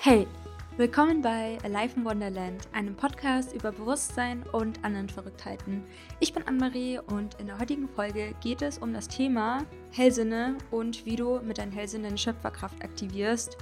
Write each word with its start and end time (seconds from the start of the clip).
Hey, 0.00 0.28
willkommen 0.76 1.22
bei 1.22 1.58
Alive 1.64 1.96
in 1.96 2.04
Wonderland, 2.04 2.68
einem 2.72 2.94
Podcast 2.94 3.52
über 3.52 3.72
Bewusstsein 3.72 4.44
und 4.52 4.84
anderen 4.84 5.08
Verrücktheiten. 5.08 5.82
Ich 6.20 6.32
bin 6.32 6.46
Anne-Marie 6.46 7.00
und 7.00 7.34
in 7.40 7.48
der 7.48 7.58
heutigen 7.58 7.88
Folge 7.88 8.32
geht 8.40 8.62
es 8.62 8.78
um 8.78 8.94
das 8.94 9.08
Thema 9.08 9.64
Hellsinne 9.90 10.56
und 10.70 11.04
wie 11.04 11.16
du 11.16 11.40
mit 11.40 11.58
deinen 11.58 11.72
Hellsinnen 11.72 12.16
Schöpferkraft 12.16 12.80
aktivierst. 12.84 13.58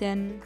Denn 0.00 0.42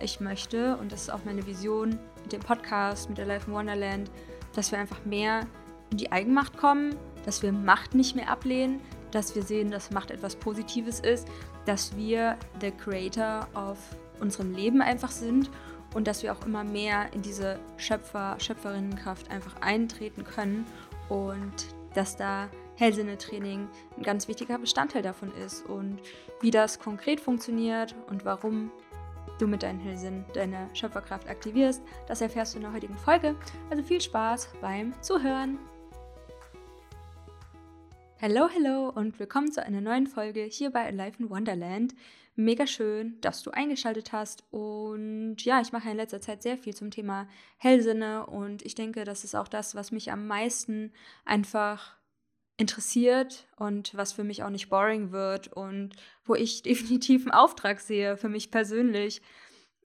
ich 0.00 0.18
möchte, 0.18 0.78
und 0.78 0.90
das 0.90 1.02
ist 1.02 1.10
auch 1.10 1.26
meine 1.26 1.46
Vision 1.46 1.98
mit 2.22 2.32
dem 2.32 2.40
Podcast, 2.40 3.10
mit 3.10 3.20
Alive 3.20 3.48
in 3.48 3.52
Wonderland, 3.52 4.10
dass 4.54 4.72
wir 4.72 4.78
einfach 4.78 5.04
mehr 5.04 5.46
in 5.90 5.98
die 5.98 6.10
Eigenmacht 6.10 6.56
kommen, 6.56 6.96
dass 7.26 7.42
wir 7.42 7.52
Macht 7.52 7.94
nicht 7.94 8.16
mehr 8.16 8.30
ablehnen, 8.30 8.80
dass 9.10 9.34
wir 9.34 9.42
sehen, 9.42 9.70
dass 9.70 9.90
Macht 9.90 10.10
etwas 10.10 10.36
Positives 10.36 11.00
ist, 11.00 11.28
dass 11.66 11.94
wir 11.98 12.38
the 12.62 12.70
Creator 12.70 13.46
of 13.54 13.76
unserem 14.20 14.54
Leben 14.54 14.82
einfach 14.82 15.10
sind 15.10 15.50
und 15.94 16.06
dass 16.06 16.22
wir 16.22 16.32
auch 16.32 16.46
immer 16.46 16.64
mehr 16.64 17.12
in 17.12 17.22
diese 17.22 17.58
Schöpfer, 17.76 18.36
Schöpferinnenkraft 18.38 19.30
einfach 19.30 19.60
eintreten 19.60 20.24
können 20.24 20.66
und 21.08 21.74
dass 21.94 22.16
da 22.16 22.48
Hellsinnetraining 22.76 23.68
ein 23.96 24.02
ganz 24.02 24.28
wichtiger 24.28 24.58
Bestandteil 24.58 25.02
davon 25.02 25.32
ist 25.34 25.66
und 25.66 25.98
wie 26.40 26.50
das 26.50 26.78
konkret 26.78 27.20
funktioniert 27.20 27.94
und 28.08 28.24
warum 28.24 28.70
du 29.38 29.46
mit 29.46 29.62
deinem 29.62 29.80
Hellsinn 29.80 30.24
deine 30.34 30.68
Schöpferkraft 30.74 31.28
aktivierst, 31.28 31.82
das 32.06 32.20
erfährst 32.20 32.54
du 32.54 32.58
in 32.58 32.64
der 32.64 32.72
heutigen 32.72 32.96
Folge. 32.96 33.34
Also 33.70 33.82
viel 33.82 34.00
Spaß 34.00 34.50
beim 34.60 34.94
Zuhören. 35.02 35.58
Hallo, 38.20 38.48
hallo 38.54 38.90
und 38.90 39.18
willkommen 39.18 39.50
zu 39.50 39.64
einer 39.64 39.80
neuen 39.80 40.06
Folge 40.06 40.42
hier 40.42 40.70
bei 40.70 40.84
Alive 40.84 41.22
in 41.22 41.30
Wonderland. 41.30 41.94
Mega 42.40 42.66
schön, 42.66 43.20
dass 43.20 43.42
du 43.42 43.50
eingeschaltet 43.50 44.12
hast. 44.12 44.44
Und 44.50 45.36
ja, 45.44 45.60
ich 45.60 45.72
mache 45.72 45.90
in 45.90 45.96
letzter 45.96 46.22
Zeit 46.22 46.42
sehr 46.42 46.56
viel 46.56 46.74
zum 46.74 46.90
Thema 46.90 47.28
Hellsinne 47.58 48.24
und 48.24 48.64
ich 48.64 48.74
denke, 48.74 49.04
das 49.04 49.24
ist 49.24 49.34
auch 49.34 49.46
das, 49.46 49.74
was 49.74 49.92
mich 49.92 50.10
am 50.10 50.26
meisten 50.26 50.92
einfach 51.26 51.96
interessiert 52.56 53.46
und 53.56 53.94
was 53.94 54.12
für 54.12 54.24
mich 54.24 54.42
auch 54.42 54.48
nicht 54.48 54.70
boring 54.70 55.12
wird 55.12 55.48
und 55.48 55.94
wo 56.24 56.34
ich 56.34 56.62
definitiv 56.62 57.22
einen 57.22 57.32
Auftrag 57.32 57.78
sehe 57.78 58.16
für 58.16 58.30
mich 58.30 58.50
persönlich, 58.50 59.20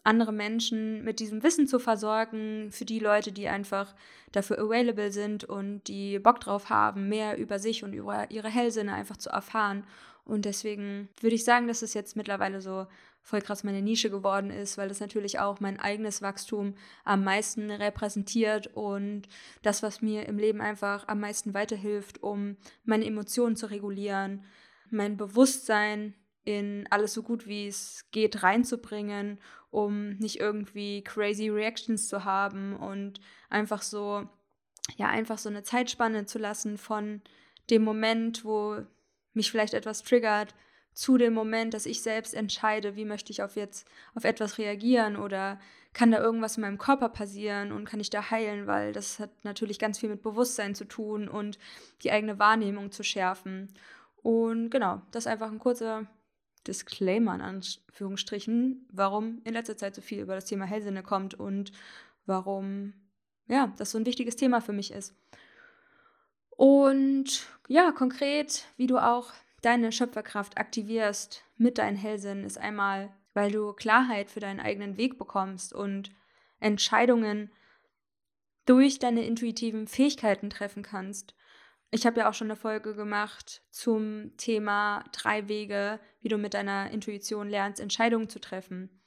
andere 0.06 0.32
Menschen 0.32 1.04
mit 1.04 1.20
diesem 1.20 1.44
Wissen 1.44 1.68
zu 1.68 1.80
versorgen, 1.80 2.72
für 2.72 2.86
die 2.86 3.00
Leute, 3.00 3.32
die 3.32 3.48
einfach 3.48 3.96
dafür 4.32 4.60
available 4.60 5.12
sind 5.12 5.44
und 5.44 5.88
die 5.88 6.20
Bock 6.20 6.40
drauf 6.40 6.70
haben, 6.70 7.10
mehr 7.10 7.38
über 7.38 7.60
sich 7.60 7.84
und 7.84 7.94
über 7.94 8.30
ihre 8.30 8.50
Hellsinne 8.50 8.94
einfach 8.94 9.18
zu 9.18 9.30
erfahren. 9.30 9.84
Und 10.24 10.46
deswegen 10.46 11.10
würde 11.22 11.36
ich 11.36 11.44
sagen, 11.44 11.68
dass 11.68 11.82
es 11.82 11.94
jetzt 11.94 12.16
mittlerweile 12.16 12.62
so 12.62 12.88
voll 13.22 13.42
krass 13.42 13.64
meine 13.64 13.82
Nische 13.82 14.12
geworden 14.12 14.52
ist, 14.52 14.78
weil 14.78 14.88
das 14.88 15.00
natürlich 15.00 15.40
auch 15.40 15.60
mein 15.60 15.80
eigenes 15.80 16.22
Wachstum 16.22 16.76
am 17.04 17.24
meisten 17.24 17.72
repräsentiert 17.72 18.68
und 18.76 19.24
das, 19.64 19.82
was 19.82 20.04
mir 20.04 20.28
im 20.28 20.38
Leben 20.38 20.62
einfach 20.62 21.08
am 21.08 21.20
meisten 21.20 21.56
weiterhilft, 21.56 22.22
um 22.22 22.58
meine 22.84 23.06
Emotionen 23.06 23.56
zu 23.56 23.66
regulieren, 23.72 24.44
mein 24.92 25.18
Bewusstsein 25.18 26.14
in 26.46 26.88
alles 26.92 27.14
so 27.14 27.24
gut 27.24 27.48
wie 27.48 27.68
es 27.68 28.06
geht 28.12 28.44
reinzubringen, 28.44 29.40
um 29.72 30.12
nicht 30.18 30.40
irgendwie 30.40 31.04
crazy 31.04 31.50
Reactions 31.50 32.08
zu 32.08 32.24
haben 32.24 32.76
und 32.76 33.20
einfach 33.50 33.82
so, 33.82 34.30
ja, 34.96 35.08
einfach 35.08 35.40
so 35.40 35.50
eine 35.50 35.64
Zeitspanne 35.64 36.26
zu 36.26 36.40
lassen 36.40 36.78
von 36.78 37.22
dem 37.70 37.84
Moment, 37.84 38.46
wo 38.46 38.78
mich 39.34 39.52
vielleicht 39.52 39.74
etwas 39.74 40.04
triggert, 40.04 40.54
zu 40.94 41.18
dem 41.18 41.34
Moment, 41.34 41.74
dass 41.74 41.86
ich 41.86 42.02
selbst 42.02 42.34
entscheide, 42.34 42.96
wie 42.96 43.04
möchte 43.04 43.32
ich 43.32 43.44
auf 43.44 43.58
jetzt 43.58 43.86
auf 44.14 44.24
etwas 44.24 44.58
reagieren 44.58 45.18
oder 45.18 45.60
kann 45.92 46.12
da 46.12 46.20
irgendwas 46.20 46.58
in 46.58 46.62
meinem 46.62 46.78
Körper 46.78 47.10
passieren 47.10 47.72
und 47.72 47.86
kann 47.86 48.00
ich 48.00 48.10
da 48.10 48.30
heilen, 48.32 48.68
weil 48.68 48.94
das 48.94 49.20
hat 49.20 49.32
natürlich 49.44 49.78
ganz 49.78 49.98
viel 49.98 50.10
mit 50.10 50.22
Bewusstsein 50.22 50.74
zu 50.74 50.86
tun 50.86 51.28
und 51.28 51.58
die 52.04 52.12
eigene 52.12 52.40
Wahrnehmung 52.40 52.92
zu 52.92 53.04
schärfen. 53.04 53.74
Und 54.22 54.70
genau, 54.70 55.02
das 55.12 55.26
ist 55.26 55.32
einfach 55.32 55.52
ein 55.52 55.60
kurzer 55.60 56.06
Disclaimer 56.68 57.36
in 57.36 57.42
Anführungsstrichen, 57.42 58.88
warum 58.92 59.42
in 59.44 59.54
letzter 59.54 59.78
Zeit 59.78 59.96
so 59.96 60.02
viel 60.02 60.20
über 60.20 60.36
das 60.36 60.46
Thema 60.46 60.66
Hellsinne 60.66 61.04
kommt 61.04 61.34
und 61.34 61.72
warum 62.26 62.94
ja, 63.48 63.74
das 63.78 63.92
so 63.92 63.98
ein 63.98 64.06
wichtiges 64.06 64.36
Thema 64.36 64.62
für 64.62 64.74
mich 64.74 64.92
ist. 64.92 65.16
Und 66.50 67.48
ja, 67.68 67.92
konkret, 67.92 68.66
wie 68.78 68.88
du 68.88 68.98
auch 68.98 69.34
deine 69.62 69.92
Schöpferkraft 69.92 70.58
aktivierst 70.58 71.44
mit 71.58 71.78
deinem 71.78 71.98
Hellsinn, 71.98 72.44
ist 72.44 72.58
einmal, 72.58 73.14
weil 73.34 73.52
du 73.52 73.74
Klarheit 73.74 74.30
für 74.30 74.40
deinen 74.40 74.60
eigenen 74.60 74.98
Weg 74.98 75.18
bekommst 75.18 75.74
und 75.74 76.12
Entscheidungen 76.60 77.52
durch 78.66 79.00
deine 79.00 79.26
intuitiven 79.26 79.88
Fähigkeiten 79.88 80.50
treffen 80.50 80.82
kannst. 80.82 81.36
Ich 81.92 82.06
habe 82.06 82.20
ja 82.20 82.30
auch 82.30 82.34
schon 82.34 82.48
eine 82.48 82.56
Folge 82.56 82.96
gemacht 82.96 83.62
zum 83.70 84.36
Thema 84.38 85.04
drei 85.12 85.48
Wege, 85.48 86.00
wie 86.22 86.28
du 86.28 86.38
mit 86.38 86.54
deiner 86.54 86.92
Intuition 86.92 87.50
lernst, 87.50 87.80
Entscheidungen 87.80 88.30
zu 88.30 88.40
treffen. 88.40 89.02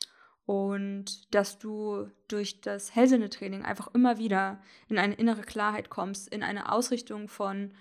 Und 0.47 1.35
dass 1.35 1.59
du 1.59 2.09
durch 2.29 2.63
das 2.63 2.95
Hellsinne-Training 2.95 3.65
einfach 3.65 3.89
immer 3.95 4.17
wieder 4.17 4.63
in 4.89 4.99
eine 4.99 5.15
innere 5.15 5.43
Klarheit 5.43 5.91
kommst, 5.91 6.29
in 6.29 6.43
eine 6.43 6.73
Ausrichtung 6.73 7.29
von 7.29 7.75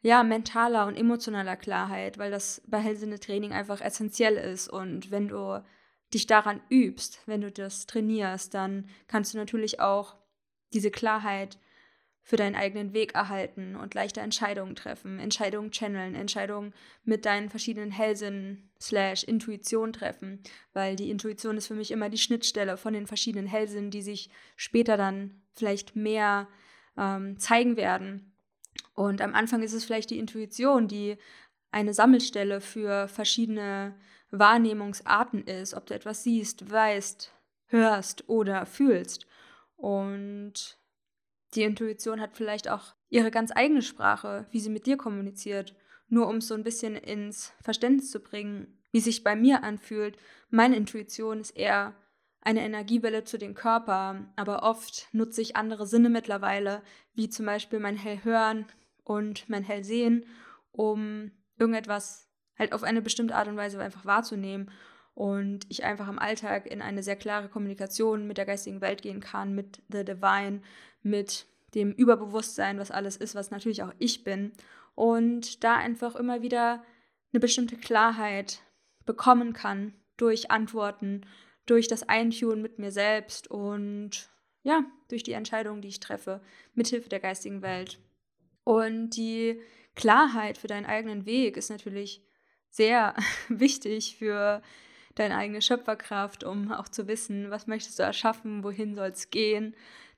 ja, 0.00 0.22
mentaler 0.22 0.86
und 0.86 0.96
emotionaler 0.96 1.56
Klarheit, 1.56 2.18
weil 2.18 2.30
das 2.30 2.62
bei 2.66 2.78
Hellsinne-Training 2.78 3.52
einfach 3.52 3.80
essentiell 3.80 4.36
ist. 4.36 4.68
Und 4.68 5.10
wenn 5.10 5.28
du 5.28 5.62
dich 6.12 6.26
daran 6.26 6.60
übst, 6.70 7.20
wenn 7.26 7.40
du 7.40 7.50
das 7.50 7.86
trainierst, 7.86 8.54
dann 8.54 8.88
kannst 9.06 9.32
du 9.34 9.38
natürlich 9.38 9.80
auch 9.80 10.16
diese 10.72 10.90
Klarheit 10.90 11.58
für 12.22 12.36
deinen 12.36 12.54
eigenen 12.54 12.92
Weg 12.92 13.14
erhalten 13.14 13.74
und 13.74 13.94
leichter 13.94 14.22
Entscheidungen 14.22 14.76
treffen, 14.76 15.18
Entscheidungen 15.18 15.72
channeln, 15.72 16.14
Entscheidungen 16.14 16.72
mit 17.04 17.26
deinen 17.26 17.50
verschiedenen 17.50 17.90
Hellsinnen 17.90 18.70
slash 18.80 19.24
Intuition 19.24 19.92
treffen, 19.92 20.40
weil 20.72 20.94
die 20.94 21.10
Intuition 21.10 21.56
ist 21.56 21.66
für 21.66 21.74
mich 21.74 21.90
immer 21.90 22.08
die 22.08 22.18
Schnittstelle 22.18 22.76
von 22.76 22.92
den 22.92 23.06
verschiedenen 23.06 23.46
Hellsinnen, 23.46 23.90
die 23.90 24.02
sich 24.02 24.30
später 24.56 24.96
dann 24.96 25.42
vielleicht 25.52 25.96
mehr 25.96 26.48
ähm, 26.96 27.38
zeigen 27.38 27.76
werden. 27.76 28.32
Und 28.94 29.20
am 29.20 29.34
Anfang 29.34 29.62
ist 29.62 29.72
es 29.72 29.84
vielleicht 29.84 30.10
die 30.10 30.18
Intuition, 30.18 30.86
die 30.86 31.16
eine 31.72 31.94
Sammelstelle 31.94 32.60
für 32.60 33.08
verschiedene 33.08 33.96
Wahrnehmungsarten 34.30 35.44
ist, 35.44 35.74
ob 35.74 35.86
du 35.86 35.94
etwas 35.94 36.22
siehst, 36.22 36.70
weißt, 36.70 37.32
hörst 37.66 38.28
oder 38.28 38.66
fühlst. 38.66 39.26
Und 39.76 40.78
die 41.54 41.62
Intuition 41.62 42.20
hat 42.20 42.34
vielleicht 42.34 42.68
auch 42.68 42.94
ihre 43.08 43.30
ganz 43.30 43.52
eigene 43.54 43.82
Sprache, 43.82 44.46
wie 44.50 44.60
sie 44.60 44.70
mit 44.70 44.86
dir 44.86 44.96
kommuniziert, 44.96 45.74
nur 46.08 46.28
um 46.28 46.36
es 46.36 46.48
so 46.48 46.54
ein 46.54 46.64
bisschen 46.64 46.96
ins 46.96 47.52
Verständnis 47.62 48.10
zu 48.10 48.20
bringen, 48.20 48.78
wie 48.90 49.00
sich 49.00 49.24
bei 49.24 49.36
mir 49.36 49.62
anfühlt. 49.62 50.16
Meine 50.50 50.76
Intuition 50.76 51.40
ist 51.40 51.56
eher 51.56 51.94
eine 52.40 52.62
Energiewelle 52.62 53.24
zu 53.24 53.38
dem 53.38 53.54
Körper, 53.54 54.26
aber 54.36 54.62
oft 54.62 55.08
nutze 55.12 55.40
ich 55.40 55.56
andere 55.56 55.86
Sinne 55.86 56.10
mittlerweile, 56.10 56.82
wie 57.14 57.28
zum 57.28 57.46
Beispiel 57.46 57.78
mein 57.78 57.96
Hellhören 57.96 58.66
und 59.04 59.48
mein 59.48 59.62
Hellsehen, 59.62 60.26
um 60.72 61.30
irgendetwas 61.58 62.28
halt 62.58 62.72
auf 62.72 62.82
eine 62.82 63.02
bestimmte 63.02 63.34
Art 63.34 63.48
und 63.48 63.56
Weise 63.56 63.80
einfach 63.80 64.04
wahrzunehmen 64.04 64.70
und 65.14 65.66
ich 65.68 65.84
einfach 65.84 66.08
im 66.08 66.18
Alltag 66.18 66.66
in 66.66 66.80
eine 66.80 67.02
sehr 67.02 67.16
klare 67.16 67.48
Kommunikation 67.48 68.26
mit 68.26 68.38
der 68.38 68.46
geistigen 68.46 68.80
Welt 68.80 69.02
gehen 69.02 69.20
kann, 69.20 69.54
mit 69.54 69.82
The 69.88 70.04
Divine, 70.04 70.62
mit 71.02 71.46
dem 71.74 71.92
Überbewusstsein, 71.92 72.78
was 72.78 72.90
alles 72.90 73.16
ist, 73.16 73.34
was 73.34 73.50
natürlich 73.50 73.82
auch 73.82 73.92
ich 73.98 74.24
bin. 74.24 74.52
Und 74.94 75.64
da 75.64 75.76
einfach 75.76 76.16
immer 76.16 76.42
wieder 76.42 76.84
eine 77.32 77.40
bestimmte 77.40 77.76
Klarheit 77.76 78.62
bekommen 79.04 79.52
kann 79.52 79.94
durch 80.16 80.50
Antworten, 80.50 81.22
durch 81.66 81.88
das 81.88 82.08
Eintun 82.08 82.62
mit 82.62 82.78
mir 82.78 82.92
selbst 82.92 83.50
und 83.50 84.30
ja, 84.62 84.84
durch 85.08 85.22
die 85.22 85.32
Entscheidungen, 85.32 85.82
die 85.82 85.88
ich 85.88 86.00
treffe, 86.00 86.40
mithilfe 86.74 87.08
der 87.08 87.20
geistigen 87.20 87.62
Welt. 87.62 87.98
Und 88.64 89.10
die 89.10 89.60
Klarheit 89.94 90.56
für 90.56 90.68
deinen 90.68 90.86
eigenen 90.86 91.26
Weg 91.26 91.56
ist 91.56 91.70
natürlich 91.70 92.24
sehr 92.70 93.14
wichtig 93.48 94.16
für 94.16 94.62
deine 95.14 95.36
eigene 95.36 95.62
Schöpferkraft, 95.62 96.44
um 96.44 96.72
auch 96.72 96.88
zu 96.88 97.08
wissen, 97.08 97.50
was 97.50 97.66
möchtest 97.66 97.98
du 97.98 98.02
erschaffen, 98.02 98.64
wohin 98.64 98.94
soll 98.94 99.08
es 99.08 99.30
gehen. 99.30 99.74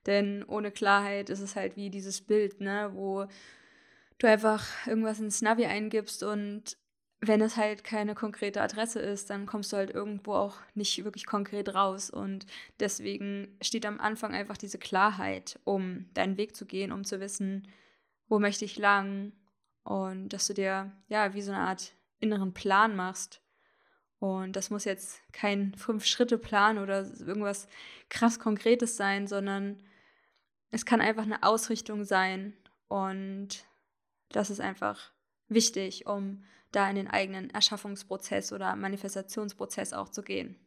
Denn 0.06 0.44
ohne 0.44 0.70
Klarheit 0.70 1.31
ist 1.31 1.41
es 1.41 1.56
halt 1.56 1.76
wie 1.76 1.91
dieses 1.91 2.20
Bild, 2.20 2.61
ne, 2.61 2.91
wo 2.94 3.26
du 4.19 4.26
einfach 4.29 4.64
irgendwas 4.87 5.20
ins 5.20 5.43
Navi 5.43 5.67
eingibst 5.67 6.23
und 6.23 6.76
wenn 7.20 7.41
es 7.41 7.56
halt 7.56 7.85
keine 7.85 8.14
konkrete 8.14 8.61
Adresse 8.61 9.00
ist, 9.00 9.31
dann 9.31 9.46
kommst 9.46 9.73
du 9.73 9.79
halt 9.79 9.91
irgendwo 9.91 10.35
auch 10.35 10.56
nicht 10.75 11.02
wirklich 11.05 11.25
konkret 11.25 11.75
raus. 11.75 12.11
Und 12.11 12.44
deswegen 12.81 13.56
steht 13.62 13.87
am 13.87 13.99
Anfang 13.99 14.35
einfach 14.35 14.58
diese 14.58 14.79
Klarheit, 14.79 15.58
um 15.64 16.06
deinen 16.12 16.37
Weg 16.37 16.55
zu 16.55 16.67
gehen, 16.67 16.93
um 16.93 17.05
zu 17.05 17.20
wissen, 17.20 17.69
wo 18.29 18.38
möchte 18.38 18.67
ich 18.67 18.76
lang 18.76 19.32
und 19.85 20.31
dass 20.31 20.47
du 20.47 20.55
dir 20.55 20.93
ja 21.08 21.35
wie 21.35 21.43
so 21.43 21.52
eine 21.52 21.62
Art 21.62 21.94
inneren 22.20 22.52
Plan 22.52 22.94
machst 22.97 23.40
Und 24.25 24.56
das 24.56 24.71
muss 24.71 24.87
jetzt 24.87 25.21
kein 25.35 25.75
Fünf-Schritte-Plan 25.75 26.79
oder 26.79 27.05
irgendwas 27.21 27.69
krass 28.09 28.38
Konkretes 28.38 28.97
sein, 28.97 29.26
sondern 29.26 29.82
es 30.71 30.87
kann 30.87 31.03
einfach 31.03 31.25
eine 31.25 31.43
Ausrichtung 31.43 32.05
sein. 32.05 32.56
Und 32.88 33.67
das 34.31 34.49
ist 34.49 34.62
einfach 34.62 35.12
wichtig, 35.49 36.06
um 36.06 36.43
da 36.73 36.88
in 36.88 36.97
den 36.97 37.09
eigenen 37.09 37.50
Erschaffungsprozess 37.50 38.55
oder 38.55 38.75
Manifestationsprozess 38.76 39.93
auch 39.93 40.09
zu 40.09 40.23
gehen. 40.23 40.59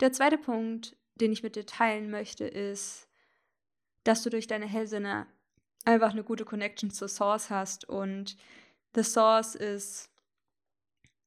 Der 0.00 0.10
zweite 0.10 0.36
Punkt, 0.36 0.96
den 1.14 1.30
ich 1.30 1.44
mit 1.44 1.54
dir 1.54 1.66
teilen 1.66 2.10
möchte, 2.10 2.48
ist, 2.48 3.06
dass 4.02 4.24
du 4.24 4.28
durch 4.28 4.48
deine 4.48 4.66
Hellsinne 4.66 5.28
einfach 5.84 6.10
eine 6.10 6.24
gute 6.24 6.44
Connection 6.44 6.90
zur 6.90 7.06
Source 7.06 7.48
hast. 7.48 7.88
Und 7.88 8.36
the 8.96 9.04
Source 9.04 9.54
ist, 9.54 10.10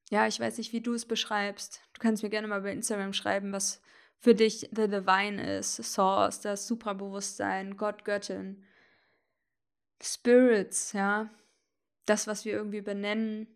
ja, 0.10 0.28
ich 0.28 0.40
weiß 0.40 0.58
nicht, 0.58 0.74
wie 0.74 0.82
du 0.82 0.94
es 0.94 1.06
beschreibst. 1.06 1.82
Du 1.94 2.02
kannst 2.02 2.24
mir 2.24 2.30
gerne 2.30 2.48
mal 2.48 2.62
bei 2.62 2.72
Instagram 2.72 3.14
schreiben, 3.14 3.54
was 3.54 3.82
für 4.18 4.36
dich 4.36 4.70
the 4.72 4.88
Divine 4.88 5.58
ist. 5.58 5.76
Source, 5.76 6.42
das 6.42 6.68
Suprabewusstsein, 6.68 7.78
Gott, 7.78 8.06
Göttin. 8.06 8.64
Spirits, 10.02 10.94
ja. 10.94 11.30
Das, 12.06 12.26
was 12.26 12.44
wir 12.44 12.54
irgendwie 12.54 12.82
benennen, 12.82 13.48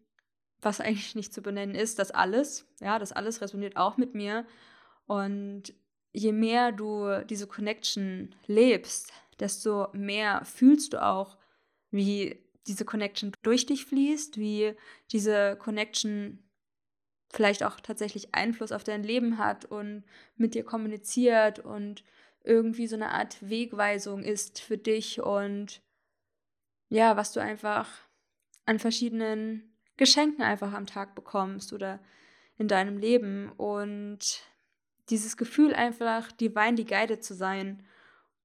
was 0.62 0.80
eigentlich 0.82 1.16
nicht 1.16 1.34
zu 1.34 1.42
benennen 1.42 1.76
ist, 1.76 1.98
das 2.00 2.12
alles, 2.12 2.68
ja, 2.80 3.00
das 3.00 3.12
alles 3.12 3.42
resoniert 3.42 3.76
auch 3.76 3.98
mit 3.98 4.14
mir. 4.14 4.46
Und 5.08 5.74
je 6.14 6.32
mehr 6.32 6.72
du 6.72 7.26
diese 7.28 7.48
Connection 7.48 8.36
lebst, 8.46 9.12
desto 9.40 9.88
mehr 9.94 10.46
fühlst 10.46 10.94
du 10.94 11.04
auch, 11.04 11.38
wie 11.90 12.44
diese 12.68 12.86
Connection 12.86 13.32
durch 13.42 13.66
dich 13.66 13.86
fließt, 13.86 14.38
wie 14.38 14.74
diese 15.12 15.58
Connection 15.58 16.40
vielleicht 17.32 17.64
auch 17.64 17.80
tatsächlich 17.80 18.36
Einfluss 18.36 18.72
auf 18.72 18.84
dein 18.84 19.04
Leben 19.04 19.38
hat 19.38 19.66
und 19.66 20.04
mit 20.36 20.54
dir 20.54 20.64
kommuniziert 20.64 21.60
und 21.60 22.04
irgendwie 22.44 22.88
so 22.88 22.96
eine 22.96 23.12
Art 23.12 23.38
Wegweisung 23.50 24.24
ist 24.24 24.60
für 24.60 24.78
dich 24.78 25.22
und 25.22 25.82
ja, 26.90 27.18
was 27.18 27.32
du 27.32 27.40
einfach 27.40 27.90
an 28.66 28.80
verschiedenen 28.80 29.76
Geschenken 29.98 30.44
einfach 30.44 30.74
am 30.74 30.86
Tag 30.86 31.16
bekommst 31.16 31.74
oder 31.74 32.00
in 32.58 32.68
deinem 32.68 32.98
Leben 32.98 33.52
und 33.54 34.44
dieses 35.10 35.38
Gefühl 35.38 35.74
einfach 35.74 36.32
divine 36.32 36.84
guided 36.86 37.24
zu 37.24 37.34
sein 37.34 37.86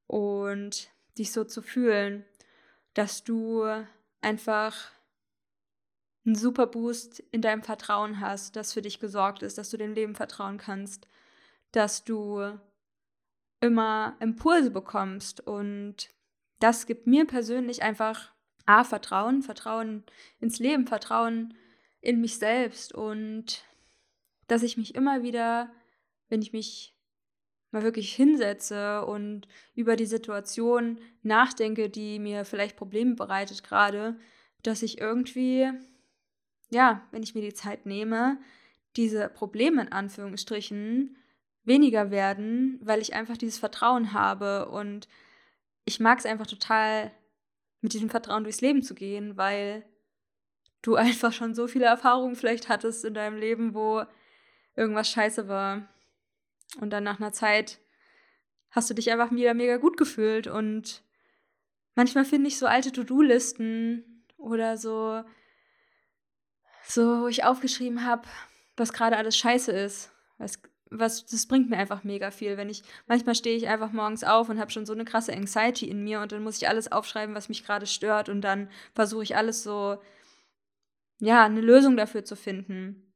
und 0.06 0.90
dich 1.18 1.32
so 1.32 1.44
zu 1.44 1.62
fühlen, 1.62 2.24
dass 2.94 3.22
du 3.22 3.64
einfach 4.20 4.90
einen 6.24 6.34
super 6.34 6.66
Boost 6.66 7.20
in 7.30 7.40
deinem 7.40 7.62
Vertrauen 7.62 8.20
hast, 8.20 8.56
das 8.56 8.72
für 8.72 8.82
dich 8.82 9.00
gesorgt 9.00 9.42
ist, 9.42 9.58
dass 9.58 9.70
du 9.70 9.76
dem 9.76 9.94
Leben 9.94 10.14
vertrauen 10.14 10.58
kannst, 10.58 11.06
dass 11.72 12.04
du 12.04 12.58
immer 13.60 14.16
Impulse 14.20 14.70
bekommst. 14.70 15.40
Und 15.40 16.10
das 16.60 16.86
gibt 16.86 17.06
mir 17.06 17.26
persönlich 17.26 17.82
einfach 17.82 18.32
A, 18.66 18.84
Vertrauen, 18.84 19.42
Vertrauen 19.42 20.04
ins 20.40 20.58
Leben, 20.58 20.86
Vertrauen 20.86 21.54
in 22.00 22.20
mich 22.20 22.38
selbst. 22.38 22.94
Und 22.94 23.64
dass 24.46 24.62
ich 24.62 24.76
mich 24.76 24.94
immer 24.94 25.22
wieder, 25.22 25.70
wenn 26.28 26.42
ich 26.42 26.52
mich 26.52 26.97
mal 27.70 27.82
wirklich 27.82 28.14
hinsetze 28.14 29.04
und 29.04 29.46
über 29.74 29.96
die 29.96 30.06
Situation 30.06 30.98
nachdenke, 31.22 31.90
die 31.90 32.18
mir 32.18 32.44
vielleicht 32.44 32.76
Probleme 32.76 33.14
bereitet 33.14 33.62
gerade, 33.62 34.18
dass 34.62 34.82
ich 34.82 35.00
irgendwie, 35.00 35.70
ja, 36.70 37.02
wenn 37.10 37.22
ich 37.22 37.34
mir 37.34 37.42
die 37.42 37.54
Zeit 37.54 37.86
nehme, 37.86 38.38
diese 38.96 39.28
Probleme 39.28 39.82
in 39.82 39.92
Anführungsstrichen 39.92 41.16
weniger 41.64 42.10
werden, 42.10 42.80
weil 42.82 43.00
ich 43.00 43.14
einfach 43.14 43.36
dieses 43.36 43.58
Vertrauen 43.58 44.12
habe 44.12 44.68
und 44.70 45.08
ich 45.84 46.00
mag 46.00 46.18
es 46.18 46.26
einfach 46.26 46.46
total 46.46 47.12
mit 47.80 47.92
diesem 47.92 48.10
Vertrauen 48.10 48.44
durchs 48.44 48.60
Leben 48.60 48.82
zu 48.82 48.94
gehen, 48.94 49.36
weil 49.36 49.84
du 50.82 50.94
einfach 50.96 51.32
schon 51.32 51.54
so 51.54 51.68
viele 51.68 51.84
Erfahrungen 51.84 52.34
vielleicht 52.34 52.68
hattest 52.68 53.04
in 53.04 53.14
deinem 53.14 53.38
Leben, 53.38 53.74
wo 53.74 54.02
irgendwas 54.74 55.10
scheiße 55.10 55.48
war. 55.48 55.88
Und 56.80 56.90
dann 56.90 57.04
nach 57.04 57.20
einer 57.20 57.32
Zeit 57.32 57.78
hast 58.70 58.88
du 58.90 58.94
dich 58.94 59.10
einfach 59.10 59.30
wieder 59.30 59.54
mega 59.54 59.76
gut 59.76 59.96
gefühlt. 59.96 60.46
Und 60.46 61.02
manchmal 61.94 62.24
finde 62.24 62.48
ich 62.48 62.58
so 62.58 62.66
alte 62.66 62.92
To-Do-Listen 62.92 64.24
oder 64.36 64.76
so, 64.76 65.22
so, 66.84 67.22
wo 67.22 67.26
ich 67.28 67.44
aufgeschrieben 67.44 68.04
habe, 68.04 68.28
was 68.76 68.92
gerade 68.92 69.16
alles 69.16 69.36
scheiße 69.36 69.72
ist. 69.72 70.12
Was, 70.38 70.60
was, 70.90 71.26
das 71.26 71.46
bringt 71.46 71.68
mir 71.68 71.76
einfach 71.76 72.04
mega 72.04 72.30
viel. 72.30 72.56
Wenn 72.56 72.70
ich, 72.70 72.82
manchmal 73.06 73.34
stehe 73.34 73.56
ich 73.56 73.68
einfach 73.68 73.92
morgens 73.92 74.24
auf 74.24 74.48
und 74.48 74.60
habe 74.60 74.70
schon 74.70 74.86
so 74.86 74.92
eine 74.92 75.04
krasse 75.04 75.32
Anxiety 75.32 75.88
in 75.88 76.04
mir 76.04 76.20
und 76.20 76.32
dann 76.32 76.42
muss 76.42 76.58
ich 76.58 76.68
alles 76.68 76.90
aufschreiben, 76.90 77.34
was 77.34 77.48
mich 77.48 77.64
gerade 77.64 77.86
stört 77.86 78.28
und 78.28 78.40
dann 78.42 78.70
versuche 78.94 79.24
ich 79.24 79.36
alles 79.36 79.62
so, 79.62 79.98
ja, 81.18 81.44
eine 81.44 81.60
Lösung 81.60 81.96
dafür 81.96 82.24
zu 82.24 82.36
finden. 82.36 83.07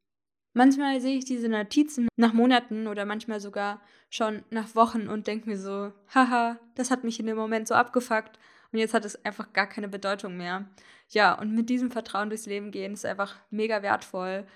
Manchmal 0.54 1.00
sehe 1.00 1.16
ich 1.16 1.24
diese 1.24 1.48
Notizen 1.48 2.08
nach 2.16 2.34
Monaten 2.34 2.86
oder 2.86 3.06
manchmal 3.06 3.40
sogar 3.40 3.80
schon 4.10 4.44
nach 4.50 4.74
Wochen 4.74 5.08
und 5.08 5.26
denke 5.26 5.48
mir 5.48 5.56
so, 5.56 5.92
haha, 6.14 6.58
das 6.74 6.90
hat 6.90 7.04
mich 7.04 7.18
in 7.18 7.26
dem 7.26 7.36
Moment 7.36 7.66
so 7.66 7.74
abgefuckt 7.74 8.38
und 8.70 8.78
jetzt 8.78 8.92
hat 8.92 9.04
es 9.04 9.24
einfach 9.24 9.52
gar 9.54 9.66
keine 9.66 9.88
Bedeutung 9.88 10.36
mehr. 10.36 10.68
Ja, 11.08 11.38
und 11.38 11.54
mit 11.54 11.70
diesem 11.70 11.90
Vertrauen 11.90 12.28
durchs 12.28 12.46
Leben 12.46 12.70
gehen 12.70 12.92
ist 12.92 13.06
einfach 13.06 13.36
mega 13.50 13.82
wertvoll 13.82 14.46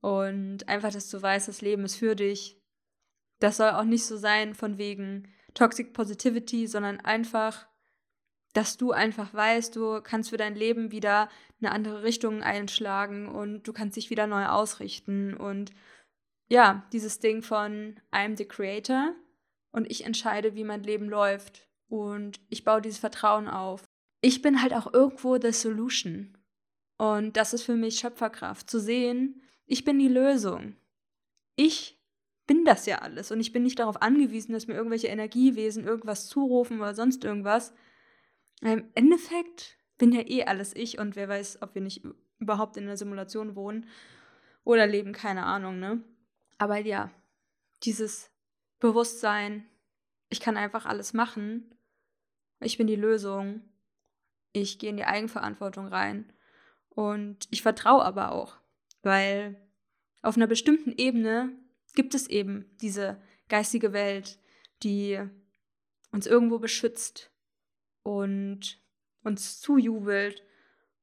und 0.00 0.68
einfach, 0.68 0.92
dass 0.92 1.08
du 1.08 1.20
weißt, 1.20 1.48
das 1.48 1.62
Leben 1.62 1.84
ist 1.84 1.96
für 1.96 2.14
dich, 2.14 2.60
das 3.40 3.56
soll 3.56 3.70
auch 3.70 3.84
nicht 3.84 4.04
so 4.04 4.16
sein 4.16 4.54
von 4.54 4.78
wegen 4.78 5.28
Toxic 5.54 5.92
Positivity, 5.92 6.66
sondern 6.66 7.00
einfach, 7.00 7.66
dass 8.52 8.76
du 8.76 8.92
einfach 8.92 9.32
weißt, 9.34 9.76
du 9.76 10.00
kannst 10.02 10.30
für 10.30 10.36
dein 10.36 10.54
Leben 10.54 10.90
wieder 10.90 11.28
eine 11.60 11.72
andere 11.72 12.02
Richtung 12.02 12.42
einschlagen 12.42 13.28
und 13.28 13.62
du 13.64 13.72
kannst 13.72 13.96
dich 13.96 14.10
wieder 14.10 14.26
neu 14.26 14.46
ausrichten. 14.46 15.34
Und 15.34 15.72
ja, 16.48 16.86
dieses 16.92 17.20
Ding 17.20 17.42
von 17.42 18.00
I'm 18.10 18.36
the 18.36 18.46
Creator 18.46 19.14
und 19.72 19.90
ich 19.90 20.04
entscheide, 20.04 20.54
wie 20.54 20.64
mein 20.64 20.82
Leben 20.82 21.08
läuft. 21.08 21.68
Und 21.88 22.40
ich 22.50 22.64
baue 22.64 22.82
dieses 22.82 22.98
Vertrauen 22.98 23.48
auf. 23.48 23.84
Ich 24.20 24.42
bin 24.42 24.62
halt 24.62 24.74
auch 24.74 24.92
irgendwo 24.92 25.38
the 25.40 25.52
Solution. 25.52 26.36
Und 26.98 27.36
das 27.36 27.54
ist 27.54 27.62
für 27.62 27.76
mich 27.76 27.98
Schöpferkraft, 27.98 28.68
zu 28.68 28.80
sehen, 28.80 29.42
ich 29.66 29.84
bin 29.84 29.98
die 29.98 30.08
Lösung. 30.08 30.76
Ich 31.54 31.98
bin 32.46 32.64
das 32.64 32.86
ja 32.86 32.98
alles 32.98 33.30
und 33.30 33.40
ich 33.40 33.52
bin 33.52 33.62
nicht 33.62 33.78
darauf 33.78 34.00
angewiesen, 34.02 34.52
dass 34.52 34.66
mir 34.66 34.74
irgendwelche 34.74 35.08
Energiewesen 35.08 35.84
irgendwas 35.84 36.26
zurufen 36.26 36.80
oder 36.80 36.94
sonst 36.94 37.22
irgendwas. 37.24 37.74
Im 38.60 38.90
Endeffekt 38.94 39.76
bin 39.98 40.12
ja 40.12 40.22
eh 40.26 40.44
alles 40.44 40.74
ich 40.74 40.98
und 40.98 41.16
wer 41.16 41.28
weiß, 41.28 41.62
ob 41.62 41.74
wir 41.74 41.82
nicht 41.82 42.04
überhaupt 42.38 42.76
in 42.76 42.84
einer 42.84 42.96
Simulation 42.96 43.54
wohnen 43.54 43.88
oder 44.64 44.86
leben, 44.86 45.12
keine 45.12 45.44
Ahnung, 45.44 45.78
ne? 45.78 46.02
Aber 46.58 46.78
ja, 46.78 47.10
dieses 47.84 48.30
Bewusstsein, 48.80 49.66
ich 50.28 50.40
kann 50.40 50.56
einfach 50.56 50.86
alles 50.86 51.12
machen, 51.12 51.74
ich 52.60 52.78
bin 52.78 52.86
die 52.86 52.96
Lösung, 52.96 53.62
ich 54.52 54.78
gehe 54.78 54.90
in 54.90 54.96
die 54.96 55.04
Eigenverantwortung 55.04 55.86
rein 55.86 56.32
und 56.90 57.46
ich 57.50 57.62
vertraue 57.62 58.04
aber 58.04 58.32
auch, 58.32 58.56
weil 59.02 59.56
auf 60.22 60.36
einer 60.36 60.48
bestimmten 60.48 60.92
Ebene 60.96 61.52
gibt 61.94 62.14
es 62.14 62.26
eben 62.26 62.76
diese 62.80 63.20
geistige 63.48 63.92
Welt, 63.92 64.38
die 64.82 65.20
uns 66.10 66.26
irgendwo 66.26 66.58
beschützt 66.58 67.30
und 68.08 68.80
uns 69.22 69.60
zujubelt 69.60 70.42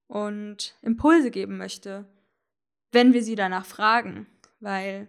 und 0.07 0.75
Impulse 0.81 1.29
geben 1.29 1.57
möchte, 1.57 2.05
wenn 2.91 3.13
wir 3.13 3.21
sie 3.21 3.35
danach 3.35 3.65
fragen, 3.65 4.25
weil 4.59 5.07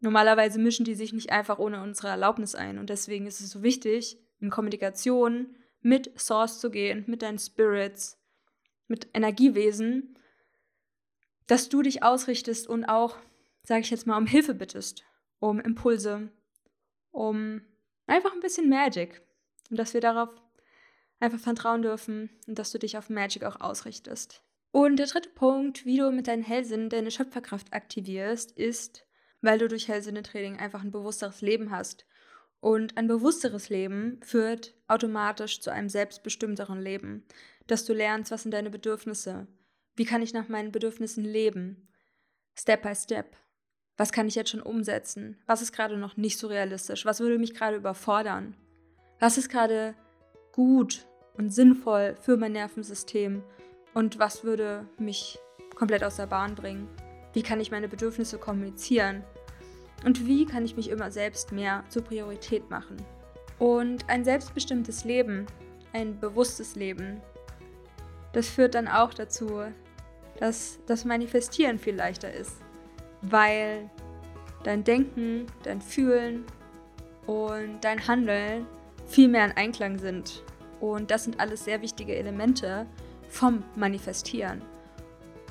normalerweise 0.00 0.58
mischen 0.58 0.86
die 0.86 0.94
sich 0.94 1.12
nicht 1.12 1.30
einfach 1.30 1.58
ohne 1.58 1.82
unsere 1.82 2.08
Erlaubnis 2.08 2.54
ein 2.54 2.78
und 2.78 2.88
deswegen 2.88 3.26
ist 3.26 3.40
es 3.40 3.50
so 3.50 3.62
wichtig, 3.62 4.18
in 4.38 4.48
Kommunikation 4.48 5.54
mit 5.82 6.18
Source 6.18 6.60
zu 6.60 6.70
gehen, 6.70 7.04
mit 7.06 7.20
deinen 7.20 7.38
Spirits, 7.38 8.18
mit 8.88 9.08
Energiewesen, 9.12 10.16
dass 11.46 11.68
du 11.68 11.82
dich 11.82 12.02
ausrichtest 12.02 12.66
und 12.66 12.86
auch 12.86 13.18
sage 13.64 13.82
ich 13.82 13.90
jetzt 13.90 14.06
mal, 14.06 14.16
um 14.16 14.26
Hilfe 14.26 14.54
bittest, 14.54 15.04
um 15.40 15.60
Impulse, 15.60 16.30
um 17.10 17.60
einfach 18.06 18.32
ein 18.32 18.40
bisschen 18.40 18.70
Magic. 18.70 19.20
Und 19.70 19.78
dass 19.78 19.94
wir 19.94 20.00
darauf 20.00 20.30
einfach 21.20 21.38
vertrauen 21.38 21.82
dürfen 21.82 22.30
und 22.46 22.58
dass 22.58 22.72
du 22.72 22.78
dich 22.78 22.98
auf 22.98 23.10
Magic 23.10 23.44
auch 23.44 23.60
ausrichtest. 23.60 24.42
Und 24.72 24.96
der 24.96 25.06
dritte 25.06 25.30
Punkt, 25.30 25.84
wie 25.84 25.98
du 25.98 26.10
mit 26.10 26.28
deinen 26.28 26.42
Hellsinnen 26.42 26.90
deine 26.90 27.10
Schöpferkraft 27.10 27.72
aktivierst, 27.72 28.52
ist, 28.52 29.04
weil 29.40 29.58
du 29.58 29.68
durch 29.68 29.88
Hellsinne-Training 29.88 30.58
einfach 30.58 30.82
ein 30.82 30.92
bewussteres 30.92 31.40
Leben 31.40 31.70
hast. 31.70 32.06
Und 32.60 32.96
ein 32.96 33.06
bewussteres 33.06 33.68
Leben 33.68 34.20
führt 34.22 34.74
automatisch 34.86 35.60
zu 35.60 35.72
einem 35.72 35.88
selbstbestimmteren 35.88 36.80
Leben, 36.80 37.24
dass 37.66 37.84
du 37.84 37.94
lernst, 37.94 38.30
was 38.30 38.42
sind 38.42 38.52
deine 38.52 38.70
Bedürfnisse, 38.70 39.46
wie 39.96 40.04
kann 40.04 40.22
ich 40.22 40.34
nach 40.34 40.48
meinen 40.48 40.72
Bedürfnissen 40.72 41.24
leben, 41.24 41.88
Step 42.54 42.82
by 42.82 42.94
Step, 42.94 43.36
was 43.96 44.12
kann 44.12 44.28
ich 44.28 44.34
jetzt 44.34 44.50
schon 44.50 44.62
umsetzen? 44.62 45.38
Was 45.46 45.60
ist 45.62 45.72
gerade 45.72 45.96
noch 45.96 46.16
nicht 46.16 46.38
so 46.38 46.46
realistisch? 46.46 47.04
Was 47.04 47.20
würde 47.20 47.38
mich 47.38 47.54
gerade 47.54 47.76
überfordern? 47.76 48.56
Was 49.18 49.36
ist 49.36 49.50
gerade 49.50 49.94
gut 50.52 51.06
und 51.40 51.50
sinnvoll 51.50 52.16
für 52.20 52.36
mein 52.36 52.52
Nervensystem? 52.52 53.42
Und 53.94 54.18
was 54.18 54.44
würde 54.44 54.86
mich 54.98 55.38
komplett 55.74 56.04
aus 56.04 56.16
der 56.16 56.26
Bahn 56.26 56.54
bringen? 56.54 56.86
Wie 57.32 57.42
kann 57.42 57.60
ich 57.60 57.70
meine 57.70 57.88
Bedürfnisse 57.88 58.36
kommunizieren? 58.36 59.24
Und 60.04 60.26
wie 60.26 60.44
kann 60.44 60.66
ich 60.66 60.76
mich 60.76 60.90
immer 60.90 61.10
selbst 61.10 61.50
mehr 61.50 61.82
zur 61.88 62.02
Priorität 62.02 62.68
machen? 62.68 62.98
Und 63.58 64.08
ein 64.08 64.22
selbstbestimmtes 64.22 65.04
Leben, 65.04 65.46
ein 65.94 66.20
bewusstes 66.20 66.74
Leben, 66.74 67.22
das 68.34 68.48
führt 68.48 68.74
dann 68.74 68.86
auch 68.86 69.14
dazu, 69.14 69.62
dass 70.38 70.78
das 70.86 71.06
Manifestieren 71.06 71.78
viel 71.78 71.94
leichter 71.94 72.32
ist, 72.32 72.58
weil 73.22 73.90
dein 74.62 74.84
Denken, 74.84 75.46
dein 75.62 75.80
Fühlen 75.80 76.44
und 77.26 77.80
dein 77.80 78.06
Handeln 78.06 78.66
viel 79.06 79.28
mehr 79.28 79.46
in 79.46 79.52
Einklang 79.52 79.98
sind. 79.98 80.42
Und 80.80 81.10
das 81.10 81.24
sind 81.24 81.40
alles 81.40 81.64
sehr 81.64 81.82
wichtige 81.82 82.16
Elemente 82.16 82.86
vom 83.28 83.62
Manifestieren. 83.76 84.62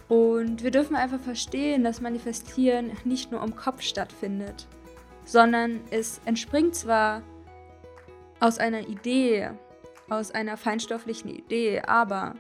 Und 0.07 0.63
wir 0.63 0.71
dürfen 0.71 0.95
einfach 0.95 1.19
verstehen, 1.19 1.83
dass 1.83 2.01
Manifestieren 2.01 2.91
nicht 3.03 3.31
nur 3.31 3.43
im 3.43 3.55
Kopf 3.55 3.81
stattfindet, 3.81 4.67
sondern 5.24 5.81
es 5.91 6.19
entspringt 6.25 6.74
zwar 6.74 7.21
aus 8.39 8.57
einer 8.57 8.88
Idee, 8.88 9.51
aus 10.09 10.31
einer 10.31 10.57
feinstofflichen 10.57 11.29
Idee, 11.29 11.81
aber 11.81 12.33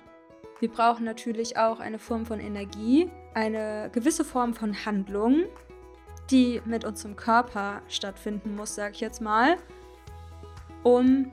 wir 0.59 0.69
brauchen 0.69 1.05
natürlich 1.05 1.57
auch 1.57 1.79
eine 1.79 1.99
Form 1.99 2.25
von 2.25 2.39
Energie, 2.39 3.09
eine 3.35 3.91
gewisse 3.93 4.25
Form 4.25 4.55
von 4.55 4.85
Handlung, 4.85 5.43
die 6.31 6.61
mit 6.65 6.85
unserem 6.85 7.15
Körper 7.15 7.81
stattfinden 7.87 8.55
muss, 8.55 8.73
sag 8.75 8.93
ich 8.93 8.99
jetzt 8.99 9.21
mal, 9.21 9.57
um 10.83 11.31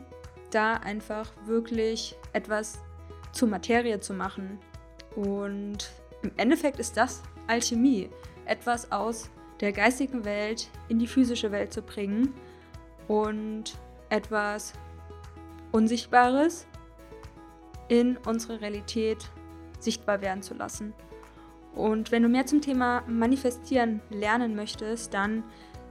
da 0.56 0.75
einfach 0.75 1.30
wirklich 1.44 2.16
etwas 2.32 2.80
zur 3.32 3.48
Materie 3.48 4.00
zu 4.00 4.14
machen. 4.14 4.58
Und 5.14 5.90
im 6.22 6.32
Endeffekt 6.36 6.78
ist 6.78 6.96
das 6.96 7.22
Alchemie, 7.46 8.08
etwas 8.46 8.90
aus 8.90 9.30
der 9.60 9.72
geistigen 9.72 10.25
Welt 10.25 10.70
in 10.88 10.98
die 10.98 11.06
physische 11.06 11.52
Welt 11.52 11.72
zu 11.72 11.82
bringen 11.82 12.34
und 13.06 13.78
etwas 14.08 14.72
Unsichtbares 15.72 16.66
in 17.88 18.16
unsere 18.26 18.60
Realität 18.60 19.30
sichtbar 19.78 20.22
werden 20.22 20.42
zu 20.42 20.54
lassen. 20.54 20.94
Und 21.75 22.10
wenn 22.10 22.22
du 22.22 22.30
mehr 22.30 22.46
zum 22.46 22.62
Thema 22.62 23.02
Manifestieren 23.06 24.00
lernen 24.08 24.56
möchtest, 24.56 25.12
dann 25.12 25.44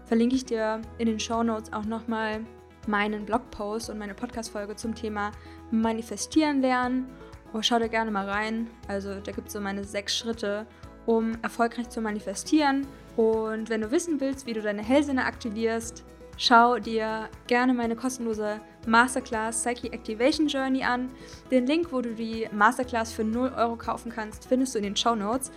verlinke 0.05 0.35
ich 0.35 0.45
dir 0.45 0.81
in 0.97 1.05
den 1.05 1.19
Show 1.19 1.43
Notes 1.43 1.71
auch 1.71 1.85
nochmal 1.85 2.43
meinen 2.87 3.25
Blogpost 3.25 3.89
und 3.89 3.97
meine 3.97 4.13
Podcast-Folge 4.13 4.75
zum 4.75 4.95
Thema 4.95 5.31
Manifestieren 5.71 6.61
lernen. 6.61 7.09
Oh, 7.53 7.61
schau 7.61 7.79
dir 7.79 7.89
gerne 7.89 8.11
mal 8.11 8.29
rein. 8.29 8.67
Also 8.87 9.19
da 9.19 9.31
gibt 9.31 9.47
es 9.47 9.53
so 9.53 9.61
meine 9.61 9.83
sechs 9.83 10.17
Schritte, 10.17 10.65
um 11.05 11.37
erfolgreich 11.41 11.89
zu 11.89 12.01
manifestieren. 12.01 12.87
Und 13.15 13.69
wenn 13.69 13.81
du 13.81 13.91
wissen 13.91 14.19
willst, 14.19 14.45
wie 14.45 14.53
du 14.53 14.61
deine 14.61 14.83
Hellsinne 14.83 15.25
aktivierst, 15.25 16.03
schau 16.37 16.79
dir 16.79 17.29
gerne 17.47 17.73
meine 17.73 17.95
kostenlose 17.95 18.59
Masterclass 18.85 19.63
Psyche 19.63 19.91
Activation 19.93 20.47
Journey 20.47 20.83
an. 20.83 21.09
Den 21.51 21.65
Link, 21.65 21.91
wo 21.91 22.01
du 22.01 22.13
die 22.13 22.47
Masterclass 22.51 23.13
für 23.13 23.23
0 23.23 23.53
Euro 23.55 23.75
kaufen 23.75 24.11
kannst, 24.11 24.47
findest 24.47 24.75
du 24.75 24.79
in 24.79 24.83
den 24.83 24.95
Show 24.95 25.15
Notes. 25.15 25.51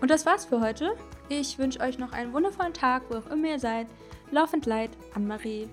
Und 0.00 0.10
das 0.10 0.26
war's 0.26 0.44
für 0.44 0.60
heute. 0.60 0.96
Ich 1.28 1.58
wünsche 1.58 1.80
euch 1.80 1.98
noch 1.98 2.12
einen 2.12 2.32
wundervollen 2.32 2.74
Tag, 2.74 3.02
wo 3.08 3.16
auch 3.16 3.30
immer 3.30 3.48
ihr 3.48 3.58
seid. 3.58 3.86
Laufend 4.30 4.66
Light, 4.66 4.90
Anne-Marie. 5.14 5.68